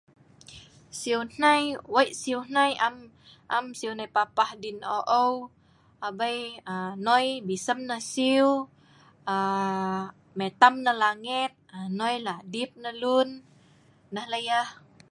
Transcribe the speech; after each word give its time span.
Siu 0.99 1.19
hnai 1.33 1.63
wei 1.93 2.09
siu 2.21 2.39
hnai 2.47 2.71
am 3.57 3.65
siu 3.79 3.91
hnai 3.93 4.13
papah 4.15 4.49
ndin 4.57 4.77
aeu-aeu 4.93 5.35
abei.mai 6.07 7.27
belsem 7.47 7.79
nah 7.89 8.01
siu, 8.13 8.49
mitam 10.37 10.73
nah 10.85 10.97
langet 11.03 11.53
nnoi 11.91 12.15
lak 12.27 12.41
dip 12.53 12.69
nah 12.83 12.95
lun.nah 13.01 14.25
lah 14.31 14.41
yah 14.49 14.67